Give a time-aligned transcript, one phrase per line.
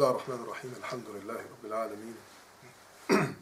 [0.00, 0.74] الله الرحمن الرحيم.
[0.78, 2.16] الحمد لله رب العالمين.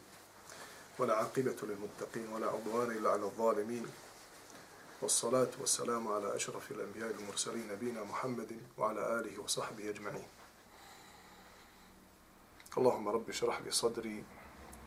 [0.99, 3.87] ولا عقبة للمتقين ولا عضوان إلا على الظالمين.
[5.01, 10.27] والصلاة والسلام على أشرف الأنبياء المرسلين نبينا محمد وعلى آله وصحبه أجمعين.
[12.77, 14.23] اللهم رب اشرح لي صدري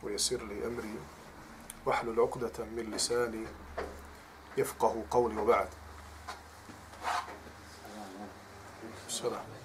[0.03, 0.95] ويسر لي أمري
[1.85, 3.47] واحلل عقدة من لساني
[4.57, 5.69] يفقه قولي وبعد.
[9.07, 9.62] السلام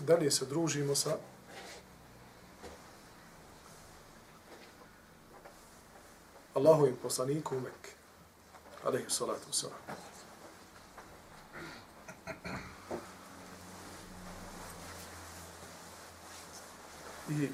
[0.00, 1.16] dalje se družimo sa
[6.54, 7.90] Allahovim poslanikom Mekke.
[8.84, 9.72] Aleyhi salatu wasalam.
[17.30, 17.48] I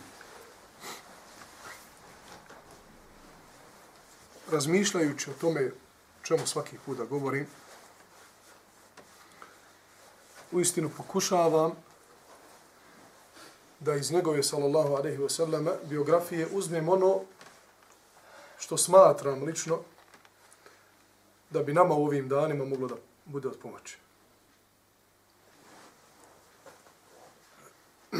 [4.50, 5.70] razmišljajući o tome
[6.22, 7.46] čemu svaki put da govorim,
[10.52, 11.72] u istinu pokušavam
[13.84, 17.20] da iz njegove, sallallahu alaihi ve sellem biografije uzmem ono
[18.58, 19.80] što smatram lično
[21.50, 22.94] da bi nama u ovim danima moglo da
[23.24, 23.98] bude od pomoći.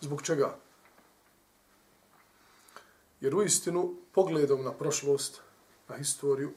[0.00, 0.56] Zbog čega?
[3.20, 5.40] Jer u istinu, pogledom na prošlost,
[5.88, 6.52] na historiju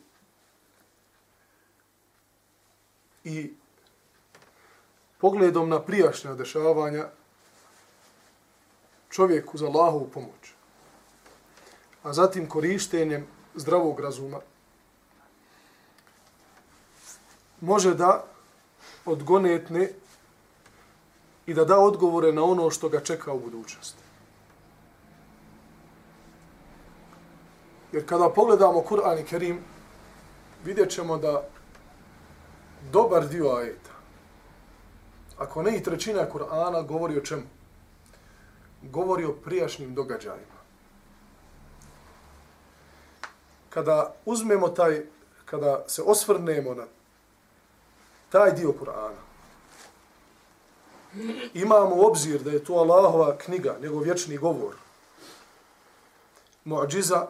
[3.24, 3.54] i
[5.18, 7.10] pogledom na prijašnja dešavanja,
[9.10, 10.54] čovjek uz Allahovu pomoć,
[12.04, 14.40] a zatim korištenjem zdravog razuma,
[17.62, 18.24] može da
[19.06, 19.90] odgonetne
[21.46, 24.04] i da da odgovore na ono što ga čeka u budućnosti.
[27.92, 29.60] Jer kada pogledamo Kur'an i Kerim,
[30.66, 31.48] vidjet ćemo da
[32.92, 33.92] dobar dio ajeta,
[35.38, 37.55] ako ne i trećina Kur'ana, govori o čemu?
[38.92, 40.56] Govori o prijašnjim događajima.
[43.70, 45.06] Kada uzmemo taj,
[45.46, 46.86] kada se osvrnemo na
[48.30, 49.26] taj dio Kur'ana,
[51.54, 54.76] imamo obzir da je to Allahova knjiga, njegov vječni govor,
[56.64, 57.28] muadžiza,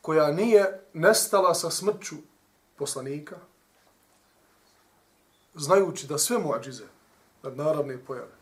[0.00, 2.16] koja nije nestala sa smrću
[2.76, 3.36] poslanika,
[5.54, 6.84] znajući da sve muadžize,
[7.42, 8.37] nadnaravne pojave,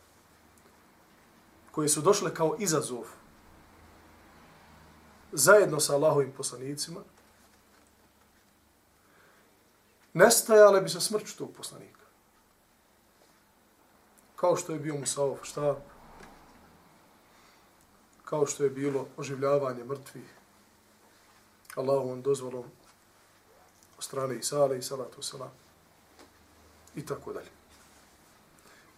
[1.76, 3.04] koje su došle kao izazov
[5.32, 7.00] zajedno sa Allahovim poslanicima,
[10.15, 12.00] nestajale bi sa smrću tog poslanika.
[14.36, 15.76] Kao što je bio Musaov štab,
[18.25, 20.34] kao što je bilo oživljavanje mrtvih,
[21.75, 22.65] Allahovom dozvolom
[23.98, 25.53] od strane Isale i salatu salam
[26.94, 27.50] i tako dalje.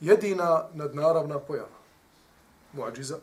[0.00, 1.77] Jedina nadnaravna pojava
[2.72, 3.18] muadžiza,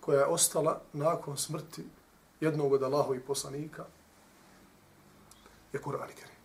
[0.00, 1.84] koja je ostala nakon smrti
[2.40, 3.84] jednog od Allahovi poslanika,
[5.72, 6.36] je Kur'an i Kerim.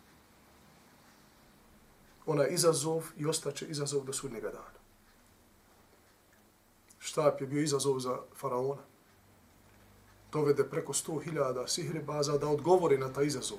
[2.25, 4.79] Ona je izazov i ostaće izazov do sudnjega dana.
[6.99, 8.81] Štap je bio izazov za faraona.
[10.31, 13.57] Dovede preko sto hiljada sihribaza da odgovori na taj izazov.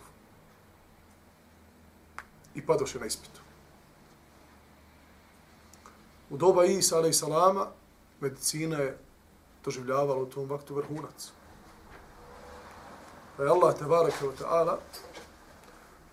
[2.54, 3.40] I padoše na ispitu.
[6.30, 7.66] U doba Isa, alaih salama,
[8.20, 8.98] medicina je
[9.64, 11.30] doživljavala u tom vaktu vrhunac.
[13.36, 14.76] Pa je Allah, tebareke wa ta'ala,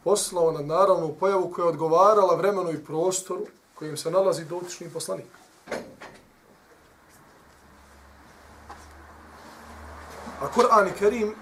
[0.04, 3.46] poslao na naravnu pojavu koja je odgovarala vremenu i prostoru
[3.76, 5.28] kojim se nalazi dotični poslanik.
[10.42, 11.36] A Kur'an i Kerim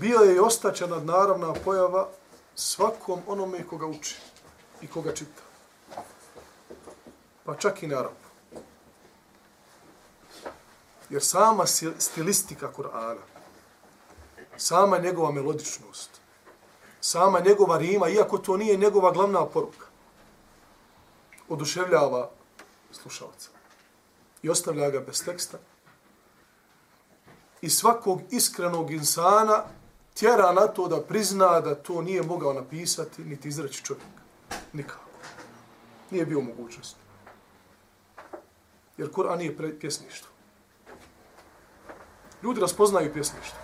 [0.00, 2.08] bio je i ostaće nadnaravna pojava
[2.54, 4.16] svakom onome koga uči
[4.82, 5.51] i koga čita
[7.44, 8.28] pa čak i na arapu.
[11.10, 11.66] Jer sama
[11.98, 13.20] stilistika Kur'ana,
[14.56, 16.10] sama njegova melodičnost,
[17.00, 19.86] sama njegova rima, iako to nije njegova glavna poruka,
[21.48, 22.30] oduševljava
[22.92, 23.50] slušalca
[24.42, 25.58] i ostavlja ga bez teksta.
[27.60, 29.64] I svakog iskrenog insana
[30.14, 34.06] tjera na to da prizna da to nije mogao napisati niti izreći čovjek.
[34.72, 35.04] Nikako.
[36.10, 37.01] Nije bio mogućnost.
[38.96, 40.28] Jer Kur'an nije pjesništvo.
[42.42, 43.58] Ljudi raspoznaju pjesništvo.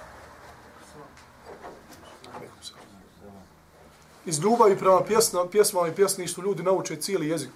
[4.26, 7.50] Iz ljubavi prema pjesma, pjesmama i pjesništvu ljudi nauče cijeli jezik.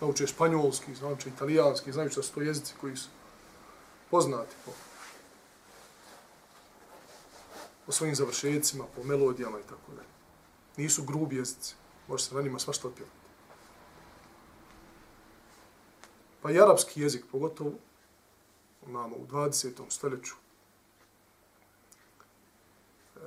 [0.00, 3.08] Nauče španjolski, nauče italijanski, znaju što su to jezici koji su
[4.10, 4.54] poznati.
[4.64, 4.72] Po.
[7.86, 10.08] po svojim završecima, po melodijama i tako dalje.
[10.76, 11.74] Nisu grubi jezici.
[12.08, 13.21] Može se na njima svašta otpjevati.
[16.42, 17.72] Pa i arapski jezik, pogotovo,
[18.86, 19.82] imamo u 20.
[19.88, 20.34] stoljeću
[23.16, 23.20] e,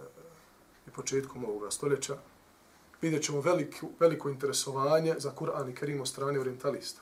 [0.88, 2.18] i početkom ovoga stoljeća,
[3.02, 7.02] vidjet ćemo veliko, veliko interesovanje za Kur'an i Kerim od strane orientalista.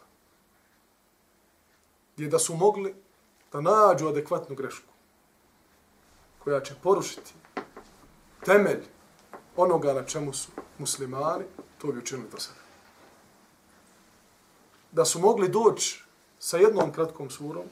[2.15, 2.95] Gdje da su mogli
[3.51, 4.93] da nađu adekvatnu grešku
[6.39, 7.33] koja će porušiti
[8.45, 8.83] temelj
[9.55, 11.45] onoga na čemu su muslimani,
[11.77, 12.62] to bi učinili do sada.
[14.93, 16.03] Da su mogli doći
[16.39, 17.65] sa jednom kratkom surom,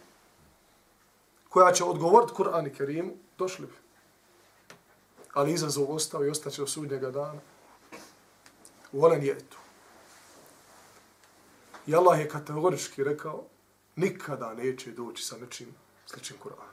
[1.49, 3.73] koja će odgovoriti Kur'an i Kerimu, došli bi.
[5.33, 7.39] Ali izazov ostao i ostaće do sudnjega dana.
[8.91, 9.57] Volen je tu.
[11.87, 13.43] I Allah je kategorički rekao,
[13.95, 15.75] nikada neće doći sa nečim
[16.05, 16.71] sličim Kur'an.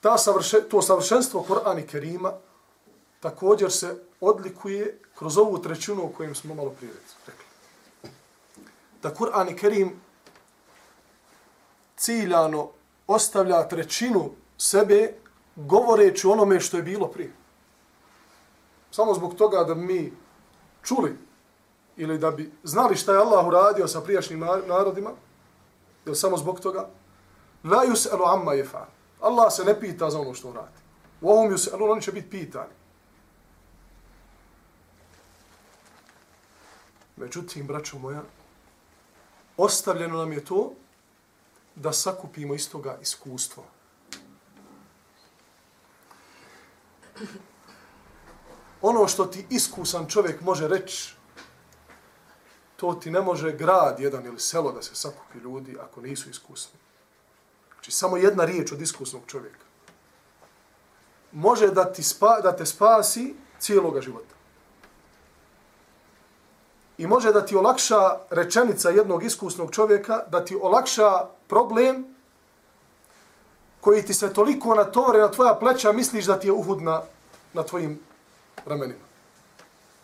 [0.00, 2.32] Ta savrše, to savršenstvo Kur'ana i Kerima
[3.20, 6.92] također se odlikuje kroz ovu trećinu o kojem smo malo prije
[7.26, 7.44] rekli.
[9.02, 10.00] Da Kur'an i Kerim
[11.96, 12.70] ciljano
[13.06, 15.14] ostavlja trećinu sebe
[15.56, 17.32] govoreći onome što je bilo prije.
[18.90, 20.12] Samo zbog toga da mi
[20.82, 21.16] čuli
[21.96, 25.10] ili da bi znali šta je Allah uradio sa prijašnjim narodima,
[26.06, 26.88] ili samo zbog toga,
[27.64, 28.86] la yus'alu amma yaf'al.
[29.20, 30.78] Allah se ne pita za ono što radi.
[31.20, 32.72] U ovom yus'alu oni će biti pitani.
[37.16, 38.22] Međutim, braćo moja,
[39.56, 40.72] ostavljeno nam je to
[41.74, 43.64] da sakupimo iz toga iskustvo.
[48.82, 51.14] Ono što ti iskusan čovjek može reći,
[52.76, 56.78] to ti ne može grad jedan ili selo da se sakupi ljudi ako nisu iskusni.
[57.72, 59.66] Znači, samo jedna riječ od iskusnog čovjeka
[61.32, 64.35] može da, ti spa, da te spasi cijeloga života.
[66.98, 72.14] I može da ti olakša rečenica jednog iskusnog čovjeka, da ti olakša problem
[73.80, 77.02] koji ti se toliko natovore na tvoja pleća, misliš da ti je uhud na,
[77.52, 78.00] na tvojim
[78.66, 79.04] ramenima.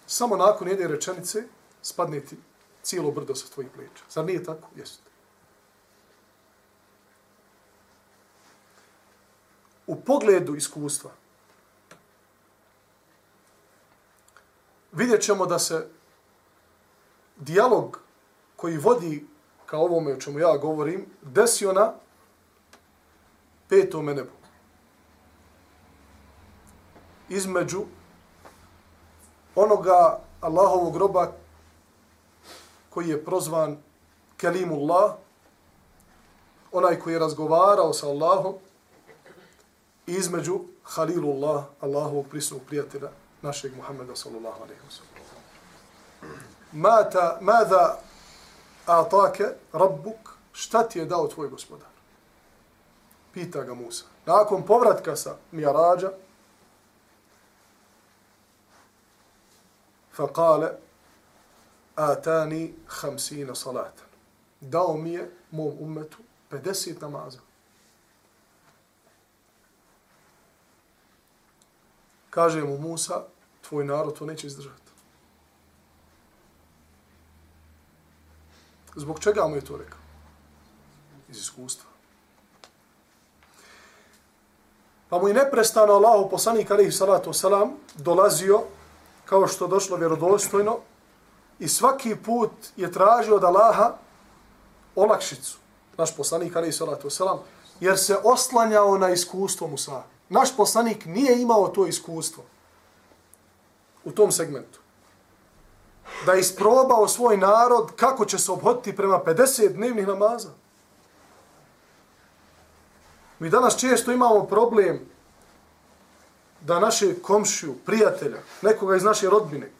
[0.06, 1.44] Samo nakon jedne rečenice
[1.82, 2.36] spadne ti
[2.82, 4.04] cijelo brdo sa tvojih pleća.
[4.10, 4.68] Zar nije tako?
[4.76, 5.02] Jeste.
[9.86, 11.10] U pogledu iskustva
[14.92, 15.88] vidjet ćemo da se
[17.44, 18.00] dijalog
[18.56, 19.26] koji vodi
[19.66, 21.92] ka ovome o čemu ja govorim, desio na
[23.68, 24.30] petome nebu.
[27.28, 27.84] Između
[29.54, 31.32] onoga Allahovog groba
[32.90, 33.78] koji je prozvan
[34.36, 35.14] Kelimullah,
[36.72, 38.54] onaj koji je razgovarao sa Allahom,
[40.06, 43.10] i između Halilullah, Allahovog prisnog prijatelja,
[43.42, 47.99] našeg Muhammeda sallallahu alaihi wa sallam Mata, mada
[48.85, 51.87] atake rabbuk, šta ti je dao tvoj gospodar?
[53.33, 54.05] Pita ga Musa.
[54.25, 56.11] Nakon povratka sa Mijarađa,
[60.17, 60.77] فقال
[61.97, 63.93] آتاني خمسين صلاة
[64.61, 66.17] dao mi je mom umetu
[66.51, 67.39] 50 namaza.
[72.29, 73.23] Kaže mu Musa,
[73.61, 74.80] tvoj narod to neće izdržati.
[78.96, 79.98] Zbog čega mu je to rekao?
[81.28, 81.90] Iz iskustva.
[85.08, 88.60] Pa mu je neprestano Allahu poslanik alaihi salatu wasalam dolazio
[89.24, 90.78] kao što došlo vjerodostojno
[91.58, 93.94] i svaki put je tražio od Allaha
[94.96, 95.58] olakšicu.
[95.96, 97.38] Naš poslanik alaihi salatu wasalam
[97.80, 100.02] jer se oslanjao na iskustvo Musa.
[100.28, 102.44] Naš poslanik nije imao to iskustvo
[104.04, 104.81] u tom segmentu
[106.26, 110.48] da isprobao svoj narod kako će se obhoditi prema 50 dnevnih namaza.
[113.38, 115.00] Mi danas često imamo problem
[116.60, 119.70] da naše komšiju, prijatelja, nekoga iz naše rodbine,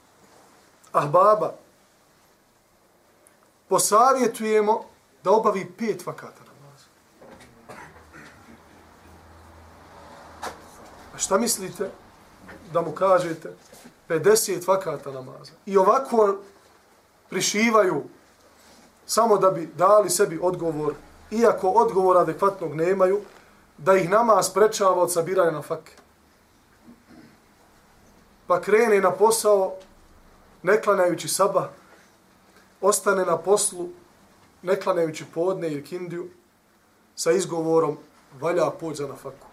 [0.93, 1.55] ahbaba,
[3.69, 4.85] posavjetujemo
[5.25, 6.87] da obavi pet vakata namaza.
[11.15, 11.91] A šta mislite
[12.73, 13.57] da mu kažete?
[14.13, 15.53] 50 vakata namaza.
[15.67, 16.37] I ovako
[17.31, 18.05] prišivaju
[19.07, 20.95] samo da bi dali sebi odgovor,
[21.31, 23.21] iako odgovor adekvatnog nemaju,
[23.79, 25.93] da ih namaz prečava od sabiranja na fake.
[28.47, 29.75] Pa krene na posao,
[30.63, 31.71] ne klanjajući saba,
[32.81, 33.89] ostane na poslu,
[34.63, 36.29] ne klanjajući podne ili kindiju,
[37.15, 37.99] sa izgovorom
[38.41, 39.47] valja pođa na faku.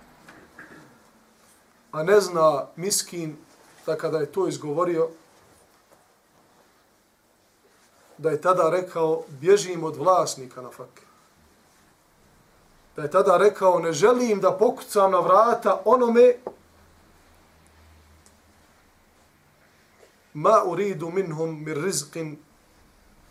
[1.91, 3.37] a ne zna miskin
[3.89, 5.09] da kada je to izgovorio,
[8.17, 11.09] da je tada rekao bježim od vlasnika na fakir
[12.99, 16.33] da je tada rekao ne želim da pokucam na vrata onome
[20.33, 22.37] ma uridu minhum mir rizqin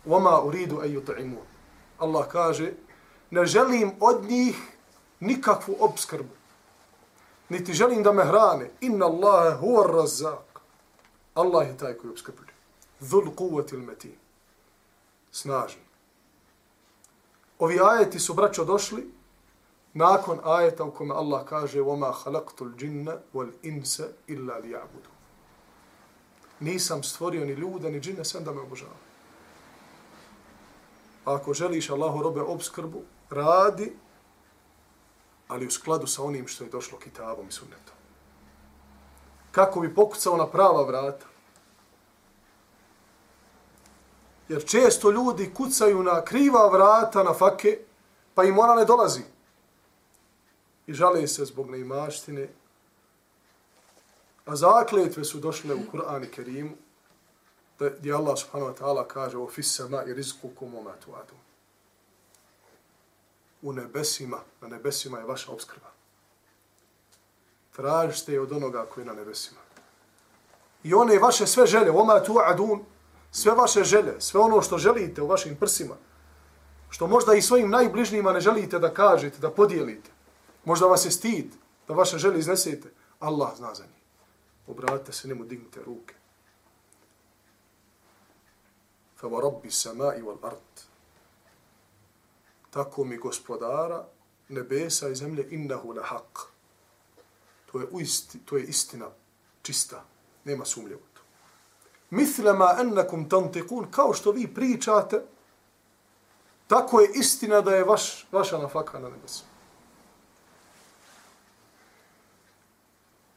[0.05, 1.45] wa ma uridu an yut'imun.
[1.99, 2.73] Allah kaže
[3.31, 4.57] ne želim od njih
[5.19, 6.33] nikakvu obskrbu
[7.49, 8.69] niti želim da me hrane.
[8.81, 10.48] Inna Allahe huwa ar-razzaq.
[11.34, 12.54] Allah je taj koji obskrbuje
[13.00, 14.16] dhul quwwati al-matin
[15.32, 15.82] snažni
[17.58, 19.10] Ovi ajeti su braćo došli
[19.94, 25.06] nakon ajeta u kome Allah kaže وَمَا خَلَقْتُ الْجِنَّ وَالْإِنْسَ إِلَّا لِيَعْبُدُ
[26.60, 28.96] Nisam stvorio ni ljuda, ni džine, sem da me obožava.
[31.24, 33.92] Ako želiš Allahu robe obskrbu, radi,
[35.48, 37.94] ali u skladu sa onim što je došlo kitabom i sunnetom.
[39.51, 41.25] Kako bi pokucao na prava vrata.
[44.49, 47.79] Jer često ljudi kucaju na kriva vrata na fake,
[48.33, 49.21] pa im ona ne dolazi
[50.89, 52.47] i žale se zbog neimaštine.
[54.45, 56.75] A zakletve su došle u Kur'an i Kerimu,
[57.79, 61.37] da, gdje Allah subhanahu wa ta'ala kaže o fissama i rizku kumoma adu.
[63.61, 65.88] U nebesima, na nebesima je vaša obskrba.
[67.79, 69.59] Tražite je od onoga koji je na nebesima.
[70.83, 72.83] I one vaše sve želje, oma tu adun,
[73.31, 75.95] sve vaše želje, sve ono što želite u vašim prsima,
[76.89, 80.11] što možda i svojim najbližnjima ne želite da kažete, da podijelite,
[80.65, 81.53] Možda vas je stid
[81.87, 82.89] da vaše želje iznesete.
[83.19, 84.03] Allah zna za njih.
[84.67, 86.15] Obratite se njemu, dignite ruke.
[89.15, 90.75] Fa wa rabbi samai wal ard.
[92.69, 94.05] Tako mi gospodara
[94.49, 96.58] nebesa i zemlje innahu la haqq
[97.71, 99.07] To je, uisti, to je istina
[99.61, 100.03] čista.
[100.43, 101.21] Nema sumlje u to.
[102.09, 105.21] Mithlama ennakum tantikun, kao što vi pričate,
[106.67, 109.43] tako je istina da je vaš, vaša nafaka na nebesu.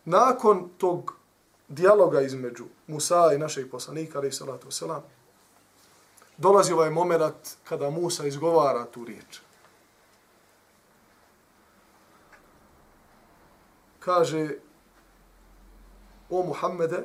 [0.04, 1.14] nakon tog
[1.68, 5.02] dijaloga između Musa i našeg poslanika, ali salatu selam,
[6.36, 9.40] dolazi ovaj moment kada Musa izgovara tu riječ.
[14.04, 14.59] Kaže,
[16.30, 17.04] o Muhammede,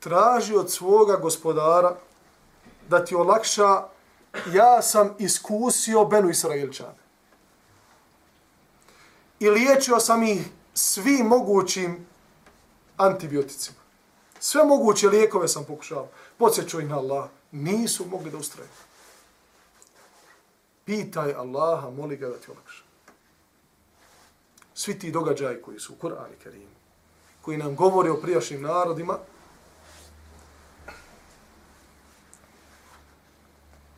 [0.00, 1.96] traži od svoga gospodara
[2.88, 3.82] da ti olakša,
[4.52, 6.98] ja sam iskusio Benu Israilčane.
[9.40, 12.06] I liječio sam ih svim mogućim
[12.96, 13.78] antibioticima.
[14.40, 16.08] Sve moguće lijekove sam pokušao.
[16.38, 17.28] Podsjeću ih na Allah.
[17.52, 18.68] Nisu mogli da ustraju.
[20.84, 22.87] Pitaj Allaha, moli ga da ti olakša.
[24.78, 26.76] Svi ti događaji koji su u Kur'an i Kerimu,
[27.42, 29.18] koji nam govore o prijašnjim narodima,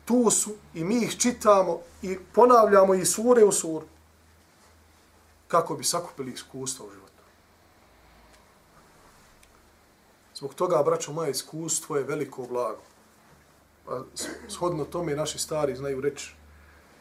[0.05, 3.85] tu su i mi ih čitamo i ponavljamo i sure u suru
[5.47, 7.23] kako bi sakupili iskustva u životu.
[10.35, 12.81] Zbog toga, braćo, moje iskustvo je veliko blago.
[13.85, 14.03] Pa,
[14.47, 16.33] shodno tome naši stari znaju reći,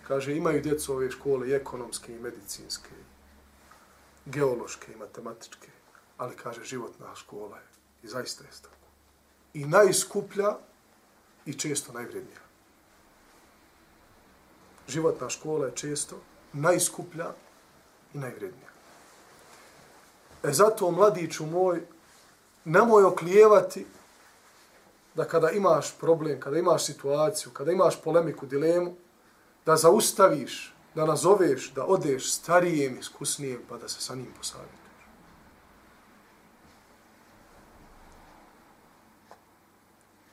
[0.09, 2.91] kaže, imaju djecu ove škole i ekonomske, i medicinske,
[4.31, 5.69] geološke, i matematičke,
[6.17, 7.69] ali, kaže, životna škola je.
[8.03, 8.89] I zaista je tako.
[9.55, 10.57] I najskuplja
[11.47, 12.41] i često najvrednija.
[14.89, 16.21] Životna škola je često
[16.53, 17.33] najskuplja
[18.15, 18.71] i najvrednija.
[20.43, 21.83] E zato, mladiću moj,
[22.65, 23.87] nemoj oklijevati
[25.15, 28.95] da kada imaš problem, kada imaš situaciju, kada imaš polemiku, dilemu,
[29.67, 34.81] da zaustaviš, da nazoveš, da odeš starijem, iskusnijem, pa da se sa njim posavjetuješ.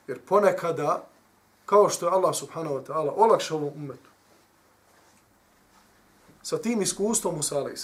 [0.06, 1.04] Jer ponekada,
[1.66, 4.10] kao što je Allah subhanahu wa ta'ala olakšao ovom umetu,
[6.42, 7.78] sa tim iskustvom Musa alaih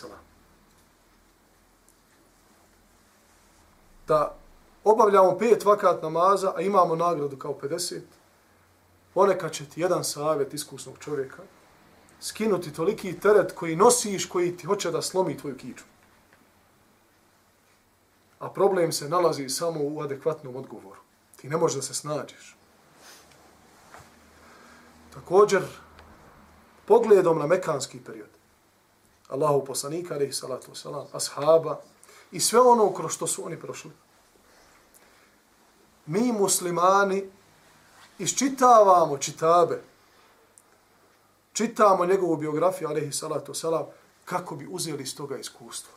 [4.09, 4.37] da
[4.85, 8.01] obavljamo pet vakat namaza, a imamo nagradu kao 50,
[9.15, 11.43] ponekad će ti jedan savjet iskusnog čovjeka
[12.21, 15.85] skinuti toliki teret koji nosiš, koji ti hoće da slomi tvoju kiču.
[18.39, 21.01] A problem se nalazi samo u adekvatnom odgovoru.
[21.37, 22.57] Ti ne možeš da se snađeš.
[25.15, 25.63] Također,
[26.87, 28.29] pogledom na mekanski period,
[29.29, 31.81] Allahu poslanika, alaihi salatu wasalam, ashaba,
[32.33, 33.91] i sve ono kroz što su oni prošli.
[36.07, 37.31] Mi muslimani
[38.19, 39.83] iščitavamo čitabe,
[41.55, 43.87] čitamo njegovu biografiju, alaihi salatu salam,
[44.25, 45.95] kako bi uzeli iz toga iskustvo.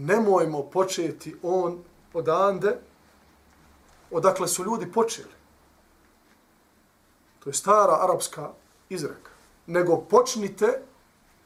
[0.00, 2.78] nemojmo početi on odande,
[4.10, 5.34] odakle su ljudi počeli.
[7.38, 8.50] To je stara arapska
[8.88, 9.30] izreka.
[9.66, 10.82] Nego počnite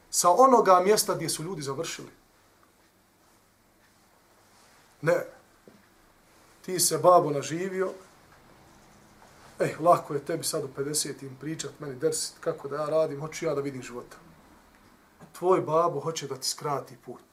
[0.09, 2.11] sa onoga mjesta gdje su ljudi završili.
[5.01, 5.25] Ne.
[6.61, 7.91] Ti se babo naživio,
[9.59, 13.19] eh, lako je tebi sad u 50 im pričat, meni dersit kako da ja radim,
[13.19, 14.17] hoću ja da vidim života.
[15.31, 17.23] Tvoj babo hoće da ti skrati put.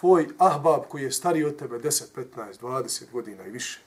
[0.00, 3.80] Tvoj ahbab koji je stariji od tebe 10, 15, 20 godina i više,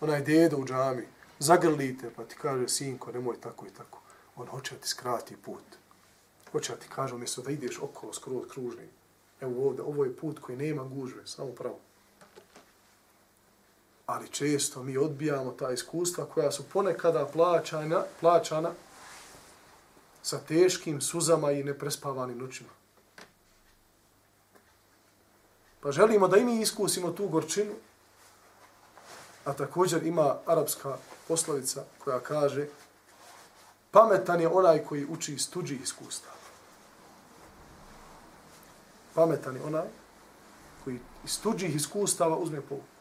[0.00, 1.06] onaj dedo u džami,
[1.38, 4.00] zagrlite pa ti kaže, sinko, nemoj tako i tako.
[4.36, 5.62] On hoće da ti skrati put.
[6.52, 8.88] Hoće da ti kaže, umjesto da ideš okolo skroz kružni.
[9.40, 11.78] Evo ovdje, ovo je put koji nema gužve, samo pravo
[14.10, 18.70] ali često mi odbijamo ta iskustva koja su ponekada plaćana, plaćana
[20.22, 22.70] sa teškim suzama i neprespavanim noćima.
[25.80, 27.72] Pa želimo da i mi iskusimo tu gorčinu,
[29.44, 30.96] a također ima arapska
[31.28, 32.66] poslovica koja kaže
[33.90, 36.32] pametan je onaj koji uči iz tuđih iskustva.
[39.14, 39.86] Pametan je onaj
[40.84, 42.99] koji iz tuđih iskustava uzme povuku.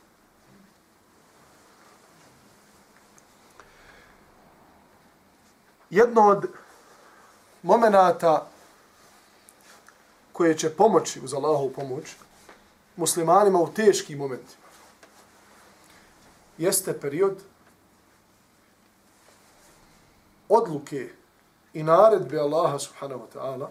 [5.89, 6.47] Jedno od
[7.63, 8.47] momenata
[10.31, 12.15] koje će pomoći uz Allahovu pomoć
[12.95, 14.69] muslimanima u teškim momentima
[16.57, 17.37] jeste period
[20.49, 21.09] odluke
[21.73, 23.67] i naredbe Allaha subhanahu wa ta'ala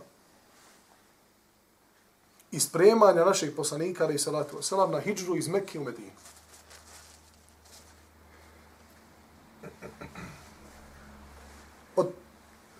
[2.51, 6.11] i spremanja našeg poslanika ali salatu wasalam na hijđru iz Mekke u Medinu.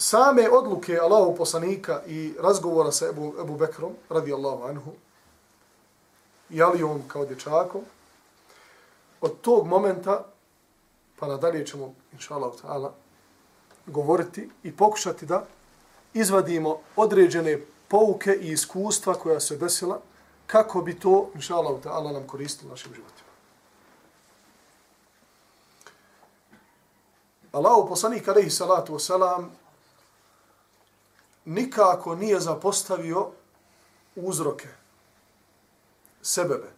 [0.09, 4.93] Same odluke Allahu poslanika i razgovora sa Ebu, Ebu Bekrom, radi Allahu anhu,
[6.51, 7.83] i Alijom kao dječakom,
[9.21, 10.25] od tog momenta,
[11.19, 12.91] pa nadalje ćemo, inša Allah, ta'ala,
[13.87, 15.45] govoriti i pokušati da
[16.15, 20.01] izvadimo određene pouke i iskustva koja se desila,
[20.47, 23.29] kako bi to, inša Allah, ta'ala, nam koristilo našim životima.
[27.53, 29.49] Allahu poslanik, alaihi salatu wasalam,
[31.49, 33.31] nikako nije zapostavio
[34.17, 34.69] uzroke,
[36.23, 36.71] sebebe,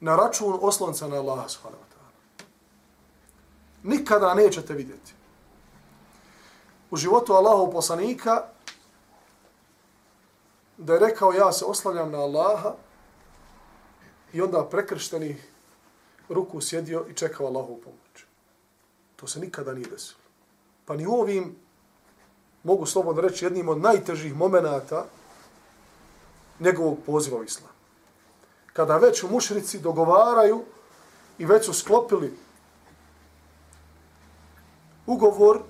[0.00, 2.46] na račun oslonca na Allaha subhanahu wa ta'ala.
[3.82, 5.14] Nikada nećete vidjeti.
[6.90, 8.42] U životu Allahov poslanika
[10.78, 12.74] da je rekao ja se oslanjam na Allaha
[14.32, 15.42] i onda prekršteni
[16.28, 18.24] ruku sjedio i čekao Allahovu pomoć.
[19.16, 20.20] To se nikada nije desilo.
[20.84, 21.63] Pa ni u ovim
[22.64, 25.04] mogu slobodno reći, jednim od najtežih momenata
[26.60, 27.70] njegovog poziva u islam.
[28.72, 30.64] Kada već u mušrici dogovaraju
[31.38, 32.36] i već su sklopili
[35.06, 35.60] ugovor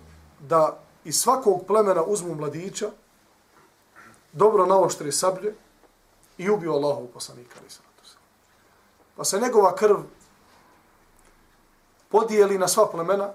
[0.41, 2.91] da iz svakog plemena uzmu mladića,
[4.33, 5.55] dobro naoštri sablje
[6.39, 7.57] i ubiju Allahovu poslanika.
[9.17, 9.97] Pa se njegova krv
[12.09, 13.33] podijeli na sva plemena,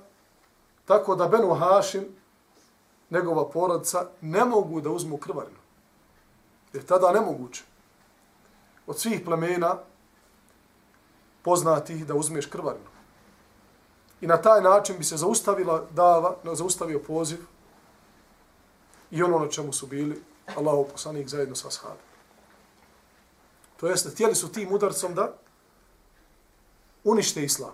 [0.86, 2.19] tako da Benu Hašim
[3.10, 5.60] njegova porodica ne mogu da uzmu krvarinu.
[6.74, 7.64] Jer tada nemoguće.
[8.88, 9.78] Od svih plemena
[11.42, 12.90] poznatih da uzmeš krvarinu.
[14.22, 17.40] I na taj način bi se zaustavila dava, zaustavio poziv
[19.12, 20.22] i ono na čemu su bili
[20.56, 22.10] Allahov poslanik zajedno sa ashabima.
[23.78, 25.34] To jeste, htjeli su tim udarcom da
[27.04, 27.72] unište islam.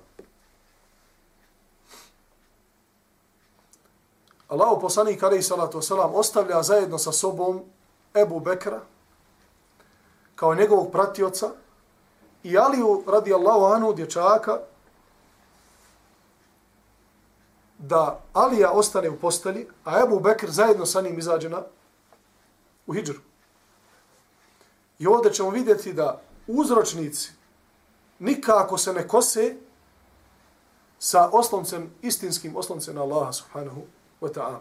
[4.48, 7.64] Allahu poslanik alejhi salatu wasalam ostavlja zajedno sa sobom
[8.14, 8.82] Ebu Bekra
[10.36, 11.50] kao njegovog pratioca
[12.44, 14.60] i Aliju radijallahu anhu dječaka
[17.78, 21.62] da Alija ostane u posteli, a Ebu Bekr zajedno sa njim izađe na
[22.88, 23.20] u hijđru.
[25.00, 27.32] I ovdje ćemo vidjeti da uzročnici
[28.20, 29.56] nikako se ne kose
[31.00, 33.82] sa osloncem, istinskim osloncem na Allaha subhanahu
[34.28, 34.60] wa ta'ala.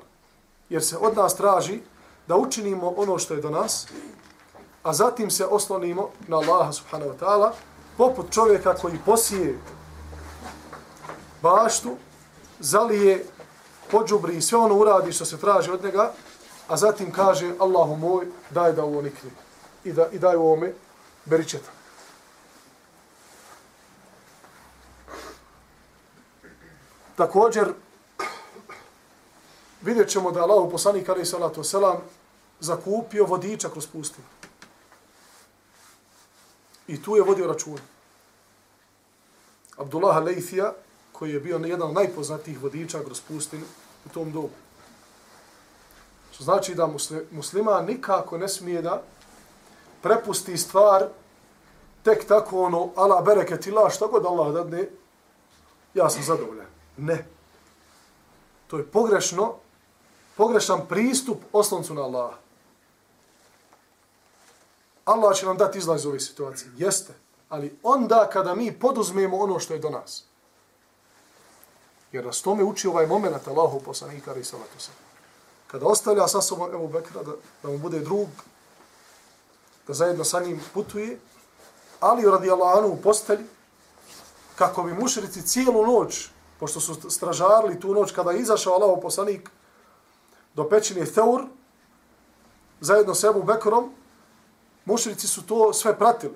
[0.68, 1.80] Jer se od nas traži
[2.28, 3.86] da učinimo ono što je do nas,
[4.82, 7.50] a zatim se oslonimo na Allaha subhanahu wa ta'ala,
[7.96, 9.58] poput čovjeka koji posije
[11.42, 11.96] baštu,
[12.60, 13.26] zalije,
[13.90, 16.12] pođubri i sve ono uradi što se traži od njega,
[16.68, 19.30] a zatim kaže Allahu moj, daj da ovo nikne.
[19.84, 20.72] I, da, i daj ovome
[21.24, 21.70] beričeta.
[27.16, 27.74] Također,
[29.84, 31.96] vidjet ćemo da Allah poslanik alaih salatu selam
[32.60, 34.26] zakupio vodiča kroz pustinu.
[36.88, 37.78] I tu je vodio račun.
[39.76, 40.72] Abdullah Leithija,
[41.12, 43.64] koji je bio jedan od najpoznatijih vodiča kroz pustinu
[44.06, 44.50] u tom dobu.
[46.32, 46.90] Što znači da
[47.30, 49.02] muslima nikako ne smije da
[50.02, 51.08] prepusti stvar
[52.02, 54.88] tek tako ono, ala bereket ila, šta god Allah dadne,
[55.94, 56.66] ja sam zadovoljan.
[56.96, 57.26] Ne.
[58.66, 59.54] To je pogrešno,
[60.36, 62.36] pogrešan pristup osloncu na Allaha.
[65.04, 66.70] Allah će nam dati izlaz iz ove situacije.
[66.76, 67.14] Jeste.
[67.48, 70.24] Ali onda kada mi poduzmemo ono što je do nas.
[72.12, 74.94] Jer nas tome uči ovaj moment Allahu poslanika i salatu sam.
[75.66, 78.28] Kada ostavlja sa sobom Ebu Bekra da, da mu bude drug,
[79.86, 81.18] da zajedno sa njim putuje,
[82.00, 83.44] ali radi Allahanu u postelji,
[84.54, 86.28] kako bi mušrici cijelu noć,
[86.60, 89.50] pošto su stražarili tu noć kada je izašao Allahov poslanik
[90.54, 91.44] do pećine Theur,
[92.80, 93.90] zajedno sa Ebu Bekrom,
[94.84, 96.34] mušrici su to sve pratili.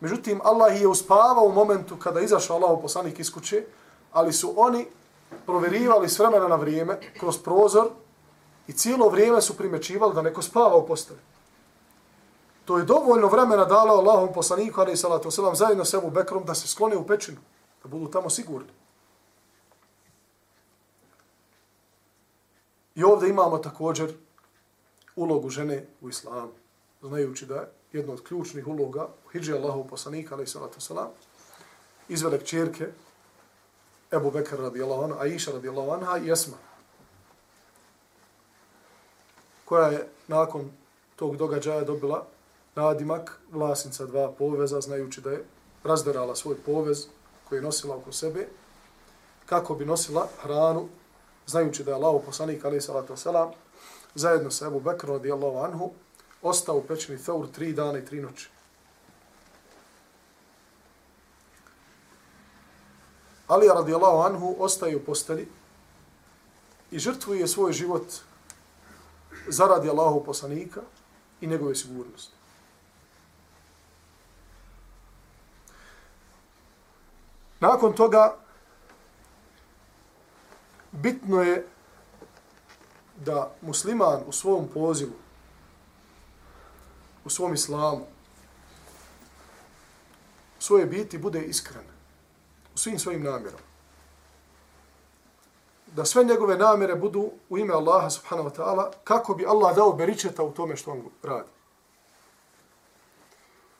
[0.00, 3.64] Međutim, Allah je uspavao u momentu kada izašao Allahov poslanik iz kuće,
[4.12, 4.86] ali su oni
[5.46, 7.88] proverivali s vremena na vrijeme kroz prozor
[8.66, 11.20] i cijelo vrijeme su primećivali da neko spava u postavi.
[12.64, 16.44] To je dovoljno vremena dalo Allahom poslaniku, ali i salatu selam, zajedno s Ebu Bekrom,
[16.44, 17.38] da se sklone u pećinu,
[17.82, 18.68] da budu tamo sigurni.
[22.98, 24.12] I ovdje imamo također
[25.16, 26.50] ulogu žene u islamu,
[27.02, 31.08] znajući da je jedna od ključnih uloga u hijđi Allahov poslanika, ali i salatu salam,
[32.08, 32.88] izvelek kćerke
[34.12, 36.56] Ebu Bekr radijallahu anha, Aisha radijallahu anha i Esma,
[39.64, 40.70] koja je nakon
[41.16, 42.26] tog događaja dobila
[42.74, 45.44] nadimak vlasnica dva poveza, znajući da je
[45.84, 47.06] razderala svoj povez
[47.48, 48.48] koji je nosila oko sebe,
[49.46, 50.88] kako bi nosila hranu,
[51.48, 53.52] znajući da je Allah poslanik, ali salatu wasalam,
[54.14, 55.90] zajedno sa Ebu Bekru radijallahu anhu,
[56.42, 58.48] ostao u pećini Thor tri dana i tri noći.
[63.46, 65.48] Ali radijallahu anhu ostaje u posteli
[66.90, 68.06] i žrtvuje svoj život
[69.48, 70.80] zaradi Allahu poslanika
[71.40, 72.32] i njegove sigurnosti.
[77.60, 78.36] Nakon toga,
[81.02, 81.66] bitno je
[83.16, 85.12] da musliman u svom pozivu,
[87.24, 88.06] u svom islamu,
[90.58, 91.98] u svoje biti bude iskren
[92.78, 93.60] u svim svojim namjerom.
[95.86, 99.92] Da sve njegove namjere budu u ime Allaha subhanahu wa ta'ala kako bi Allah dao
[99.92, 101.48] beričeta u tome što on radi.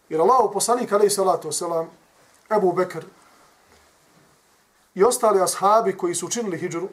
[0.08, 1.86] Jer Allah u poslanika salatu wasalam,
[2.48, 3.04] Abu Bekr,
[4.94, 6.88] i ostali ashabi koji su učinili hijđru,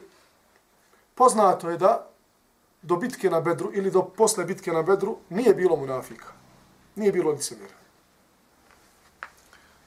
[1.16, 2.06] poznato je da
[2.82, 6.26] do bitke na Bedru ili do posle bitke na Bedru nije bilo munafika.
[6.94, 7.74] Nije bilo licemira.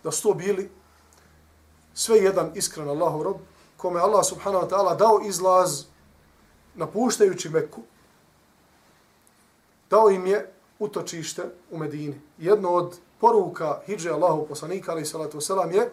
[0.04, 0.70] Da su to bili
[1.94, 3.38] sve jedan iskren Allahov rob,
[3.78, 5.84] kome Allah subhanahu wa ta'ala dao izlaz
[6.76, 7.82] napuštajući Meku,
[9.89, 12.22] dao im je utočište u Medini.
[12.38, 15.92] Jedno od poruka Hidže Allahu poslanika, ali salatu wasalam, je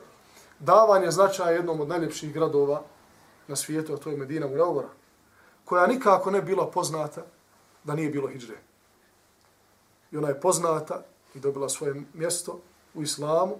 [0.59, 2.83] davanje značaja jednom od najljepših gradova
[3.49, 4.89] na svijetu, a to je Medina Muravora,
[5.67, 7.27] koja nikako ne bila poznata
[7.85, 8.57] da nije bilo hijđre.
[10.13, 11.03] I ona je poznata
[11.35, 12.61] i dobila svoje mjesto
[12.95, 13.57] u islamu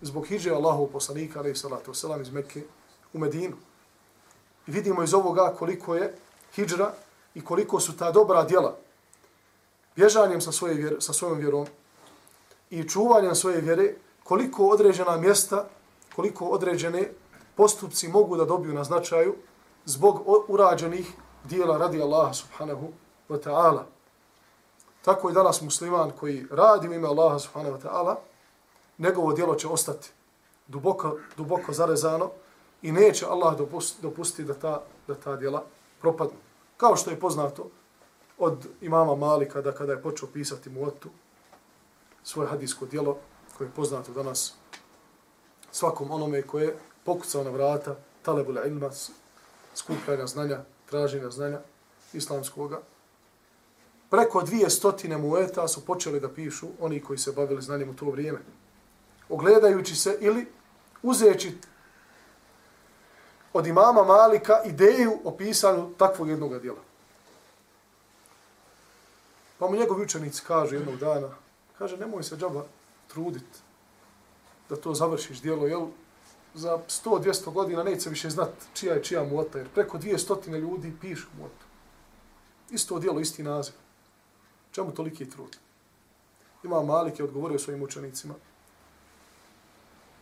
[0.00, 2.62] zbog hijđe Allahov poslanika, alaih salatu wasalam, iz Mekke
[3.12, 3.56] u Medinu.
[4.66, 6.14] I vidimo iz ovoga koliko je
[6.54, 6.92] hijđra
[7.34, 8.76] i koliko su ta dobra djela
[9.96, 11.66] bježanjem sa, svoje vjer, sa svojom vjerom
[12.70, 13.94] i čuvanjem svoje vjere,
[14.24, 15.68] koliko određena mjesta
[16.16, 17.12] koliko određene
[17.54, 19.34] postupci mogu da dobiju na značaju
[19.88, 21.12] zbog urađenih
[21.44, 22.88] dijela radi Allaha subhanahu
[23.28, 23.82] wa ta'ala.
[25.02, 28.16] Tako i danas musliman koji radi u ime Allaha subhanahu wa ta'ala,
[28.98, 30.10] njegovo dijelo će ostati
[30.66, 32.30] duboko, duboko zarezano
[32.82, 35.64] i neće Allah dopustiti dopusti da ta, da ta dijela
[36.00, 36.38] propadnu.
[36.76, 37.70] Kao što je poznato
[38.38, 41.08] od imama Malika da kada je počeo pisati muotu
[42.22, 43.16] svoje hadijsko dijelo
[43.58, 44.54] koje je poznato danas
[45.70, 48.90] svakom onome koje je pokucao na vrata talebul ilma,
[49.78, 50.58] skupljanja znanja,
[50.90, 51.60] traženja znanja
[52.12, 52.80] islamskoga.
[54.10, 58.10] Preko dvije stotine mueta su počeli da pišu oni koji se bavili znanjem u to
[58.10, 58.38] vrijeme.
[59.28, 60.46] Ogledajući se ili
[61.02, 61.58] uzeći
[63.52, 66.82] od imama Malika ideju o pisanju takvog jednog djela.
[69.58, 71.28] Pa mu njegovi učenici kaže jednog dana,
[71.78, 72.64] kaže, nemoj se džaba
[73.08, 73.62] trudit
[74.68, 75.86] da to završiš djelo, jel,
[76.54, 81.26] za 100-200 godina neće više znat čija je čija muota, jer preko 200 ljudi pišu
[81.38, 81.66] muotu.
[82.70, 83.74] Isto dijelo, isti naziv.
[84.72, 85.56] Čemu toliki trud?
[86.64, 88.34] Ima Malik je odgovorio svojim učenicima,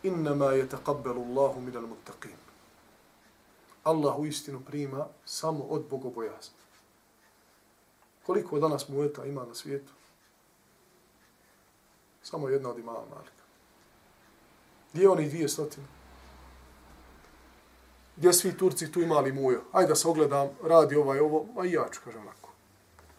[0.03, 2.35] innama je taqabbalu Allahu minal muttaqin.
[3.83, 6.57] Allah u istinu prima samo od bogobojazna.
[8.25, 9.93] Koliko danas mueta ima na svijetu?
[12.23, 13.43] Samo jedna od imama Malika.
[14.93, 15.96] Gdje oni dvije stotine?
[18.17, 19.61] Gdje svi Turci tu imali mujo?
[19.71, 22.49] Ajde da se ogledam, radi ovaj ovo, a i ja ću, kažem onako.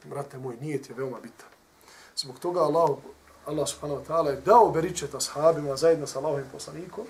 [0.04, 1.48] Brate moj, nije ti je veoma bitan.
[2.16, 2.90] Zbog toga Allah,
[3.46, 7.04] Allah subhanahu wa ta'ala je dao beričet ashabima zajedno sa Allahovim poslanikom,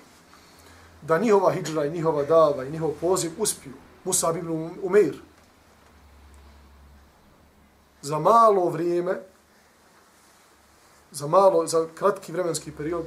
[1.01, 3.73] da njihova hijra i njihova dava i njihov poziv uspiju.
[4.03, 5.21] Musa ibn um-, Umeir.
[8.01, 9.19] Za malo vrijeme,
[11.11, 13.05] za malo, za kratki vremenski period,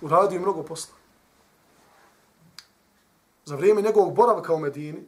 [0.00, 0.99] uradio mnogo posla.
[3.50, 5.02] Za vrijeme njegovog boravka u Medini,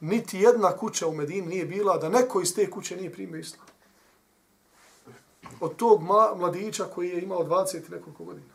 [0.00, 3.66] niti jedna kuća u Medini nije bila da neko iz te kuće nije primio islam.
[5.60, 6.02] Od tog
[6.36, 8.54] mladića koji je imao 20 i nekoliko godina.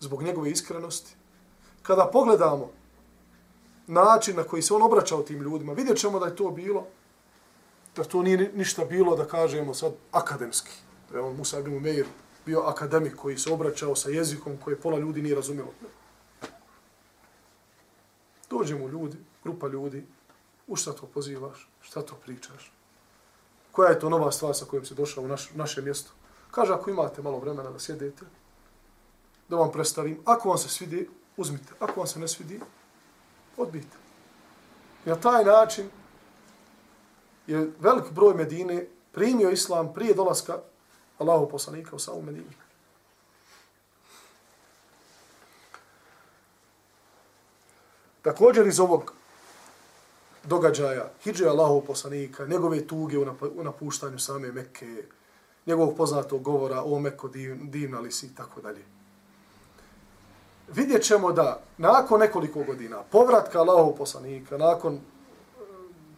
[0.00, 1.16] Zbog njegove iskrenosti.
[1.82, 2.70] Kada pogledamo
[3.86, 6.86] način na koji se on obraćao tim ljudima, vidjet ćemo da je to bilo,
[7.96, 10.72] da to nije ništa bilo, da kažemo sad, akademski.
[11.10, 12.06] Da je on Musa ibn Umeir
[12.46, 15.72] bio akademik koji se obraćao sa jezikom koje pola ljudi nije razumjelo.
[18.50, 20.06] Dođemo ljudi, grupa ljudi,
[20.66, 22.72] u šta to pozivaš, šta to pričaš,
[23.72, 26.10] koja je to nova stvar sa kojom se došao u naš, naše mjesto.
[26.50, 28.24] Kaže, ako imate malo vremena da sjedete,
[29.48, 32.60] da vam predstavim, ako vam se svidi, uzmite, ako vam se ne svidi,
[33.56, 33.96] odbijte.
[35.06, 35.90] I na taj način
[37.46, 40.58] je velik broj Medine primio islam prije dolaska
[41.18, 42.50] Allahu poslanika u samu Medinu.
[48.28, 49.12] Također iz ovog
[50.44, 53.18] događaja, hiđe Allahov poslanika, njegove tuge
[53.56, 55.04] u napuštanju same Mekke,
[55.66, 57.28] njegovog poznatog govora o Mekko
[57.62, 58.84] divna li si i tako dalje.
[60.74, 65.00] Vidjet ćemo da nakon nekoliko godina povratka Allahov poslanika, nakon e,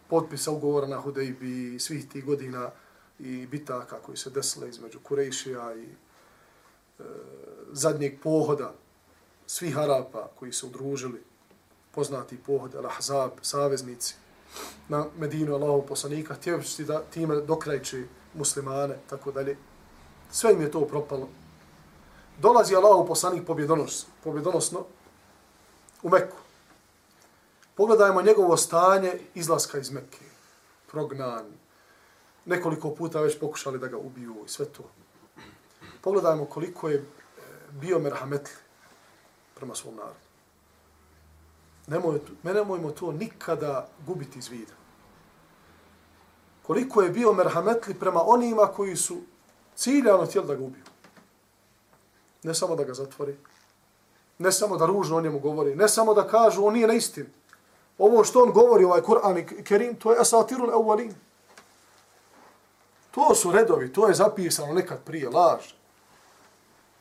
[0.09, 2.71] potpisa ugovora na Hudejbi svih tih godina
[3.19, 7.03] i bitaka koji se desile između Kurejšija i e,
[7.73, 8.75] zadnjeg pohoda
[9.47, 11.30] svih Arapa koji se udružili
[11.91, 14.15] poznati pohod Al-Ahzab, saveznici
[14.89, 19.57] na Medinu Allahov poslanika, htjevši da time dokrajči muslimane, tako dalje.
[20.31, 21.29] Sve im je to propalo.
[22.39, 24.85] Dolazi Allahov poslanik pobjedonos, pobjedonosno
[26.03, 26.37] u Meku.
[27.75, 30.25] Pogledajmo njegovo stanje izlaska iz Mekke.
[30.91, 31.47] Prognan.
[32.45, 34.83] Nekoliko puta već pokušali da ga ubiju i sve to.
[36.01, 37.03] Pogledajmo koliko je eh,
[37.71, 38.55] bio merhametli
[39.55, 40.30] prema svom narodu
[41.91, 44.73] nemoj, nemojmo to nikada gubiti iz vida.
[46.67, 49.17] Koliko je bio merhametli prema onima koji su
[49.77, 50.85] ciljano htjeli da ga ubiju.
[52.43, 53.37] Ne samo da ga zatvori,
[54.39, 57.27] ne samo da ružno o njemu govori, ne samo da kažu on nije na istinu.
[57.99, 61.15] Ovo što on govori, ovaj Kur'an i Kerim, to je asatirul evvalin.
[63.11, 65.73] To su redovi, to je zapisano nekad prije, laž.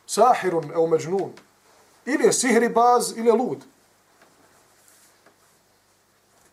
[0.05, 1.31] Sahirun ev međnun.
[2.05, 3.65] Ili je sihri baz, ili je lud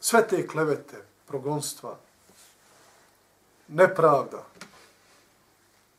[0.06, 1.98] sve te klevete, progonstva,
[3.68, 4.44] nepravda,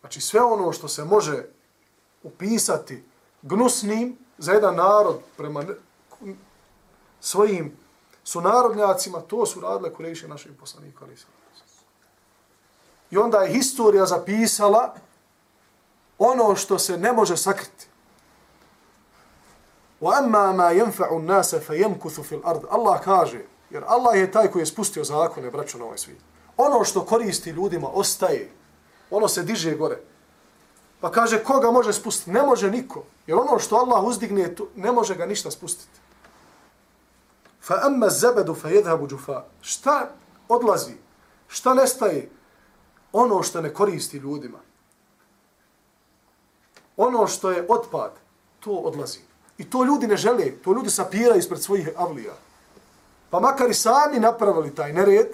[0.01, 1.45] znači sve ono što se može
[2.23, 3.05] upisati
[3.43, 5.65] gnusnim za jedan narod prema
[7.21, 7.77] svojim
[8.25, 11.09] sunarodnjacima, to su radile kurejše našim poslanikom.
[13.11, 14.95] I onda je historija zapisala
[16.19, 17.87] ono što se ne može sakriti.
[20.03, 24.66] وَأَمَّا مَا يَنْفَعُ النَّاسَ فَيَمْكُثُ فِي الْأَرْضِ Allah kaže, Jer Allah je taj koji je
[24.66, 26.20] spustio zakone, braćo, na ovaj svijet.
[26.58, 28.50] Ono što koristi ljudima ostaje.
[29.10, 30.00] Ono se diže gore.
[31.02, 32.32] Pa kaže, koga može spustiti?
[32.32, 33.04] Ne može niko.
[33.28, 36.00] Jer ono što Allah uzdigne, ne može ga ništa spustiti.
[37.62, 39.44] Fa amma zabedu fa jedhabu džufa.
[39.62, 40.10] Šta
[40.48, 40.94] odlazi?
[41.48, 42.30] Šta nestaje?
[43.12, 44.58] Ono što ne koristi ljudima.
[46.98, 48.12] Ono što je otpad,
[48.60, 49.20] to odlazi.
[49.58, 50.52] I to ljudi ne žele.
[50.64, 52.34] To ljudi sapira ispred svojih avlija
[53.30, 55.28] pa makar i sami napravili taj nered,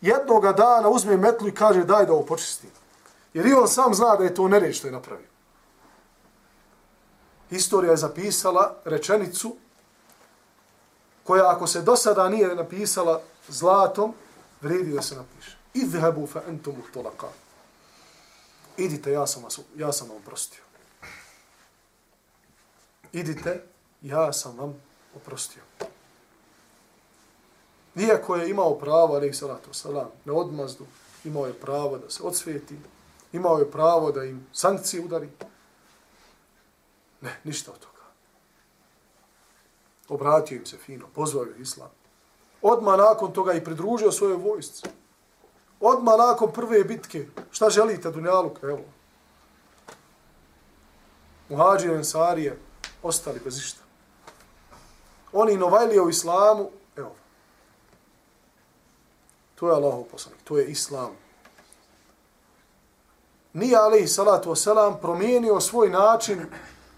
[0.00, 2.68] jednoga dana uzme metlu i kaže daj da ovo počisti.
[3.34, 5.26] Jer i on sam zna da je to nered što je napravio.
[7.50, 9.56] Historija je zapisala rečenicu
[11.24, 14.14] koja ako se do sada nije napisala zlatom,
[14.60, 15.56] vredi da se napiše.
[15.74, 17.26] Idhebu fa entum utolaka.
[18.76, 20.62] Idite, ja sam, vas, ja sam vam oprostio.
[23.12, 23.64] Idite,
[24.02, 24.74] ja sam vam
[25.16, 25.62] oprostio.
[27.96, 30.84] Iako je imao pravo, ali salatu salam, na odmazdu,
[31.24, 32.76] imao je pravo da se odsveti,
[33.32, 35.28] Imao je pravo da im sankcije udari.
[37.20, 38.02] Ne, ništa od toga.
[40.08, 41.90] Obratio im se fino, pozvao je islam.
[42.62, 44.88] Odmah nakon toga i pridružio svoje vojsce.
[45.80, 48.84] Odmah nakon prve bitke, šta želite, Dunjaluk, evo.
[51.48, 52.58] Muhađir Ensarije
[53.02, 53.80] ostali bez išta.
[55.32, 56.70] Oni novajlije u islamu.
[59.62, 61.10] To je Allahov poslanik, to je islam.
[63.52, 66.46] Nije alaihi salatu wasalam promijenio svoj način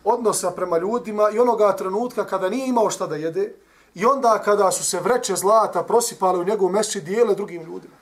[0.05, 3.55] odnosa prema ljudima i onoga trenutka kada nije imao šta da jede
[3.95, 7.95] i onda kada su se vreće zlata prosipale u njegovu mešći dijele drugim ljudima.